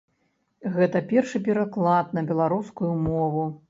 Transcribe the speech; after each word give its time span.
Гэта 0.77 1.03
першы 1.13 1.43
пераклад 1.51 2.05
на 2.19 2.27
беларускую 2.35 2.93
мову. 3.09 3.51